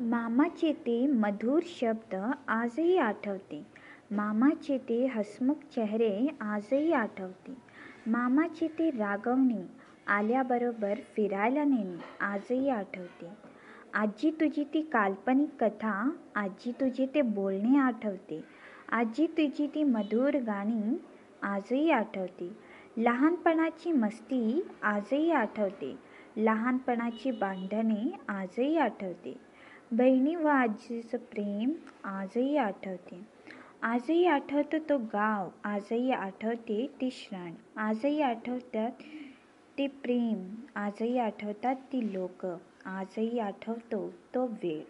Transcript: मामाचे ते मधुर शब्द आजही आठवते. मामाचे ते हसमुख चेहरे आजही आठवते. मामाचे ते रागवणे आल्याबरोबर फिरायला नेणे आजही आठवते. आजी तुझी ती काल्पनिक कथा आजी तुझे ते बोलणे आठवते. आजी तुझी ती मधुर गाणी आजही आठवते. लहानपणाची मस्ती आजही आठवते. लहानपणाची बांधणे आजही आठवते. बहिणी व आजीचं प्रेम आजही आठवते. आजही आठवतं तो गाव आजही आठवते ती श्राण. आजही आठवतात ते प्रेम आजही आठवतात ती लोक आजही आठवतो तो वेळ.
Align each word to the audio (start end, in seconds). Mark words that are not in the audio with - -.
मामाचे 0.00 0.72
ते 0.72 1.06
मधुर 1.06 1.62
शब्द 1.66 2.14
आजही 2.48 2.96
आठवते. 2.98 3.62
मामाचे 4.10 4.76
ते 4.78 5.06
हसमुख 5.06 5.62
चेहरे 5.74 6.10
आजही 6.40 6.92
आठवते. 6.92 7.54
मामाचे 8.06 8.66
ते 8.68 8.90
रागवणे 8.90 9.62
आल्याबरोबर 10.06 10.98
फिरायला 11.14 11.64
नेणे 11.64 11.96
आजही 12.24 12.68
आठवते. 12.68 13.30
आजी 13.94 14.30
तुझी 14.30 14.64
ती 14.64 14.80
काल्पनिक 14.82 15.56
कथा 15.60 15.92
आजी 16.40 16.72
तुझे 16.72 17.06
ते 17.06 17.22
बोलणे 17.22 17.78
आठवते. 17.78 18.42
आजी 18.92 19.26
तुझी 19.26 19.66
ती 19.66 19.84
मधुर 19.84 20.36
गाणी 20.36 20.96
आजही 21.42 21.90
आठवते. 21.90 22.52
लहानपणाची 22.96 23.92
मस्ती 23.92 24.62
आजही 24.82 25.30
आठवते. 25.30 25.96
लहानपणाची 26.36 27.30
बांधणे 27.30 28.10
आजही 28.28 28.76
आठवते. 28.76 29.36
बहिणी 29.90 30.34
व 30.36 30.46
आजीचं 30.48 31.18
प्रेम 31.30 31.72
आजही 32.04 32.56
आठवते. 32.56 33.20
आजही 33.82 34.24
आठवतं 34.26 34.78
तो 34.88 34.96
गाव 35.12 35.48
आजही 35.64 36.10
आठवते 36.12 36.86
ती 37.00 37.10
श्राण. 37.10 37.52
आजही 37.78 38.20
आठवतात 38.22 39.02
ते 39.78 39.86
प्रेम 40.02 40.44
आजही 40.76 41.18
आठवतात 41.18 41.76
ती 41.92 42.00
लोक 42.12 42.46
आजही 42.46 43.38
आठवतो 43.38 44.08
तो 44.34 44.46
वेळ. 44.62 44.82